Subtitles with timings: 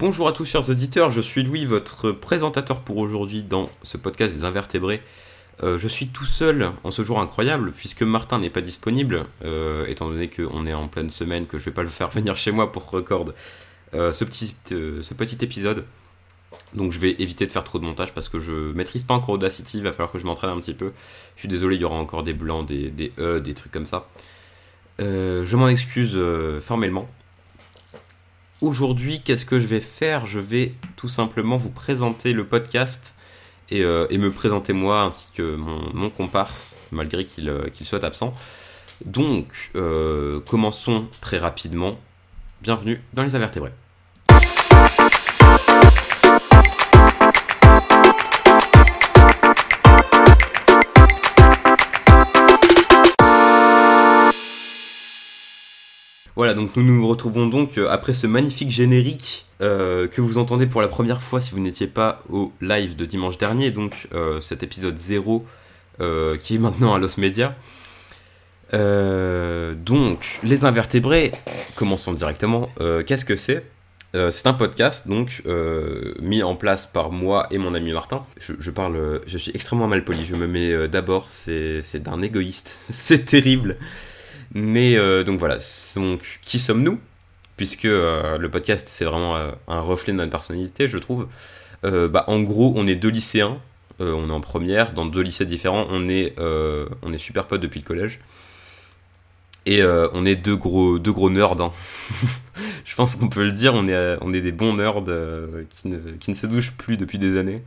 [0.00, 4.34] Bonjour à tous chers auditeurs, je suis Louis, votre présentateur pour aujourd'hui dans ce podcast
[4.34, 5.02] des invertébrés.
[5.62, 9.84] Euh, je suis tout seul en ce jour incroyable puisque Martin n'est pas disponible, euh,
[9.88, 12.50] étant donné qu'on est en pleine semaine, que je vais pas le faire venir chez
[12.50, 13.26] moi pour record
[13.92, 15.84] euh, ce, petit, ce petit épisode.
[16.72, 19.34] Donc je vais éviter de faire trop de montage parce que je maîtrise pas encore
[19.34, 20.92] Audacity, il va falloir que je m'entraîne un petit peu.
[21.36, 23.84] Je suis désolé, il y aura encore des blancs, des, des E, des trucs comme
[23.84, 24.08] ça.
[24.98, 26.18] je m'en excuse
[26.62, 27.06] formellement.
[28.60, 30.26] Aujourd'hui, qu'est-ce que je vais faire?
[30.26, 33.14] Je vais tout simplement vous présenter le podcast
[33.70, 38.34] et, euh, me présenter moi ainsi que mon, comparse, malgré euh, qu'il soit absent.
[39.06, 41.98] Donc, euh, commençons très rapidement.
[42.60, 43.72] Bienvenue dans les invertébrés.
[56.36, 60.66] Voilà, donc nous nous retrouvons donc euh, après ce magnifique générique euh, que vous entendez
[60.66, 64.40] pour la première fois si vous n'étiez pas au live de dimanche dernier, donc euh,
[64.40, 65.44] cet épisode 0
[66.42, 67.54] qui est maintenant à Los Media.
[68.72, 71.30] donc, les invertébrés,
[71.76, 72.70] commençons directement.
[73.06, 73.66] Qu'est-ce que c'est?
[74.14, 75.42] C'est un podcast donc
[76.22, 78.24] mis en place par moi et mon ami Martin.
[78.38, 80.24] Je, je parle, je suis extrêmement mal poli.
[80.24, 82.74] Je me mets d'abord, c'est d'un égoïste.
[82.90, 83.76] c'est terrible.
[84.54, 85.58] Mais euh, donc voilà,
[85.96, 86.98] donc qui sommes-nous?
[87.56, 91.28] Puisque euh, le podcast c'est vraiment euh, un reflet de notre personnalité, je trouve.
[91.82, 93.58] bah, en gros, on est deux lycéens,
[94.00, 96.34] on est en première, dans deux lycées différents, on est,
[97.18, 98.20] super potes depuis le collège.
[99.66, 101.60] Et on est deux gros, deux gros nerds.
[101.60, 101.72] Hein.
[102.84, 105.02] je pense qu'on peut le dire, on est, des bons nerds
[105.70, 107.62] qui, ne, qui ne se douchent plus depuis des années.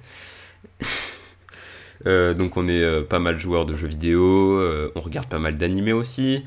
[2.06, 4.60] donc on est pas mal joueurs de jeux vidéo,
[4.96, 6.44] on regarde pas mal d'animés aussi.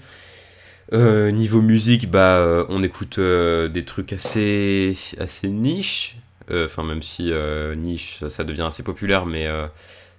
[0.92, 6.16] Euh, niveau musique, bah, euh, on écoute euh, des trucs assez, assez niche.
[6.48, 7.32] Enfin, même si
[7.76, 9.48] niche, ça, devient assez populaire, mais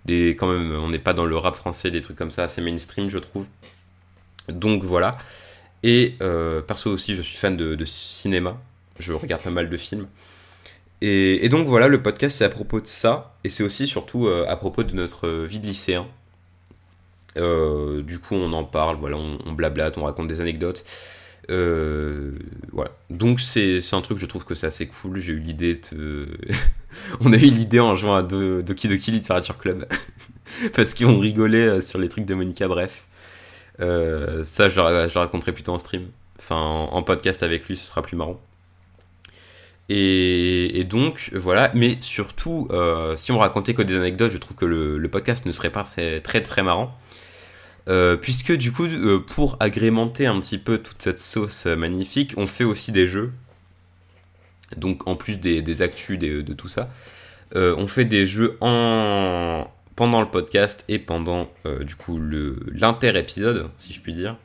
[0.04, 2.62] des, quand même, on n'est pas dans le rap français, des trucs comme ça, assez
[2.62, 3.46] mainstream, je trouve.
[4.50, 5.18] Donc voilà.
[5.84, 6.18] Et
[6.68, 8.58] perso aussi, je suis fan de, cinéma.
[9.00, 10.08] Je regarde pas mal de films.
[11.00, 14.28] Et, et donc voilà, le podcast c'est à propos de ça, et c'est aussi surtout
[14.28, 16.08] à propos de notre vie de lycéen.
[17.38, 20.86] Euh, du coup, on en parle, voilà, on, blablate, on raconte des anecdotes.
[21.50, 22.34] Euh,
[22.74, 22.92] voilà.
[23.10, 25.20] Donc c'est un truc, je trouve que c'est assez cool.
[25.20, 26.28] J'ai eu l'idée de...
[27.22, 29.88] on a eu l'idée en jouant à Doki Doki Literature Club.
[30.76, 33.06] Parce qu'on rigolait euh, sur les trucs de Monica, bref.
[33.80, 36.08] ça, je le, raconterai plutôt en stream.
[36.40, 38.40] Enfin, en, podcast avec lui, ce sera plus marrant.
[39.90, 41.72] Et, donc, voilà.
[41.74, 42.70] Mais surtout,
[43.16, 45.84] si on racontait que des anecdotes, je trouve que le, podcast ne serait pas
[46.24, 46.98] très, très marrant.
[47.88, 52.34] Euh, puisque du coup, euh, pour agrémenter un petit peu toute cette sauce euh, magnifique,
[52.36, 53.32] on fait aussi des jeux.
[54.76, 56.90] Donc en plus des, actus de tout ça,
[57.56, 59.66] on fait des jeux en
[59.96, 61.50] pendant le podcast et pendant
[61.80, 62.20] du coup
[62.74, 64.36] l'inter-épisode, si je puis dire.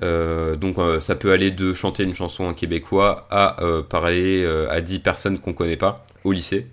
[0.00, 3.58] donc ça peut aller de chanter une chanson en québécois à
[3.90, 6.66] parler à 10 personnes qu'on connaît pas au lycée.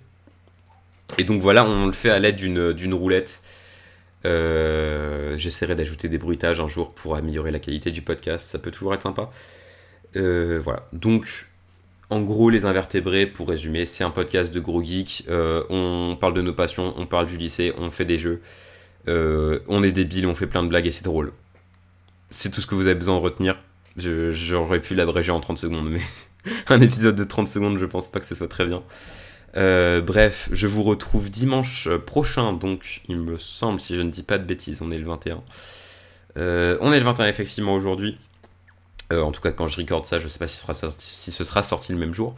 [1.18, 3.42] Et donc voilà, on le fait à l'aide d'une roulette
[4.24, 8.70] euh, j'essaierai d'ajouter des bruitages un jour pour améliorer la qualité du podcast, ça peut
[8.70, 9.30] toujours être sympa.
[10.16, 11.48] Euh, voilà, donc
[12.10, 15.24] en gros, les invertébrés, pour résumer, c'est un podcast de gros geeks.
[15.28, 18.42] Euh, on parle de nos passions, on parle du lycée, on fait des jeux.
[19.06, 21.32] on est débile, on fait plein de blagues et c'est drôle.
[22.30, 23.60] C'est tout ce que vous avez besoin de retenir.
[23.96, 26.00] J'aurais pu l'abréger en 30 secondes, mais
[26.68, 28.82] un épisode de 30 secondes, je pense pas que ce soit très bien.
[29.56, 34.22] Euh, bref, je vous retrouve dimanche prochain, donc il me semble, si je ne dis
[34.22, 35.42] pas de bêtises, on est le 21.
[36.38, 38.18] Euh, on est le 21 effectivement aujourd'hui.
[39.12, 41.62] Euh, en tout cas, quand je recorde ça, je ne sais pas si ce, sera
[41.62, 42.34] sorti, le même jour.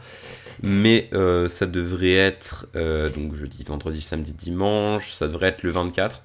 [0.61, 1.09] Mais
[1.49, 2.67] ça devrait être,
[3.15, 6.21] donc jeudi, vendredi, samedi, dimanche, ça devrait être le 24.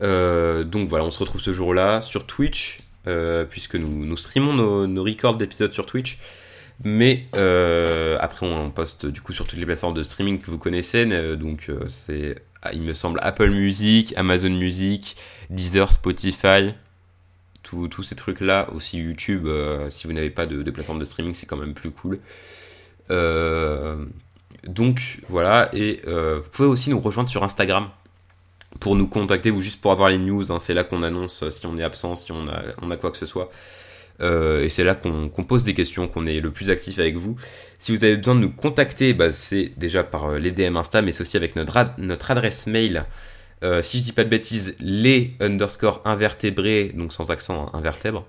[0.00, 2.80] donc voilà, on se retrouve ce jour-là sur Twitch,
[3.50, 6.18] puisque nous, streamons nos records d'épisodes sur Twitch.
[6.82, 10.58] Mais euh, après, on poste du coup sur toutes les plateformes de streaming que vous
[10.58, 11.06] connaissez.
[11.10, 15.16] Euh, donc, euh, c'est, ah, il me semble, Apple Music, Amazon Music,
[15.50, 16.72] Deezer, Spotify,
[17.62, 18.68] tous ces trucs-là.
[18.74, 19.48] Aussi YouTube,
[19.88, 22.18] si vous n'avez pas de, plateforme de streaming, c'est quand même plus cool.
[24.66, 25.70] donc, voilà.
[25.72, 27.88] Et vous pouvez aussi nous rejoindre sur Instagram
[28.80, 30.52] pour nous contacter ou juste pour avoir les news.
[30.52, 30.58] Hein.
[30.60, 33.18] c'est là qu'on annonce si on est absent, si on a, on a quoi que
[33.18, 33.50] ce soit.
[34.20, 37.36] Euh, et c'est là qu'on pose des questions, qu'on est le plus actif avec vous.
[37.78, 41.02] Si vous avez besoin de nous contacter, bah, c'est déjà par euh, les DM Insta,
[41.02, 41.76] mais c'est aussi avec notre,
[42.30, 43.06] adresse mail.
[43.62, 48.26] Euh, si je dis pas de bêtises, les underscore invertébrés, donc sans accent, hein, invertèbre,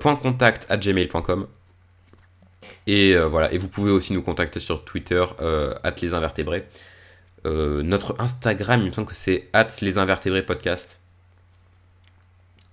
[0.00, 1.46] point contact at gmail.com.
[2.86, 5.24] Et voilà, et vous pouvez aussi nous contacter sur Twitter,
[5.82, 6.64] at les invertébrés.
[7.46, 11.00] notre Instagram, il me semble que c'est at les invertébrés podcast.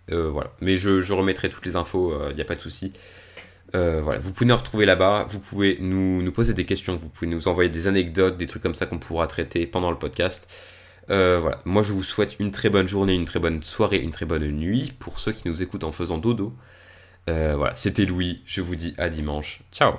[0.10, 2.94] Voilà, mais je, remettrai toutes les infos, il n'y a pas de souci.
[3.76, 7.30] Euh, voilà, vous pouvez nous retrouver là-bas, vous pouvez nous, poser des questions, vous pouvez
[7.30, 10.50] nous envoyer des anecdotes, des trucs comme ça qu'on pourra traiter pendant le podcast.
[11.10, 14.26] Euh, moi je vous souhaite une très bonne journée, une très bonne soirée, une très
[14.26, 16.54] bonne nuit pour ceux qui nous écoutent en faisant dodo.
[17.30, 19.62] Euh, voilà, c'était Louis, je vous dis à dimanche.
[19.72, 19.94] Ciao